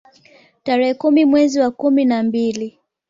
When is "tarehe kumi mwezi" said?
0.63-1.59